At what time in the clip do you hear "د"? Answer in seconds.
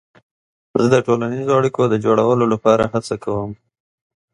0.93-0.95, 1.89-1.95